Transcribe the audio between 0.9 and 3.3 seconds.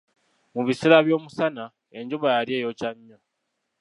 by'omusana, enjuba yali eyokya nnyo.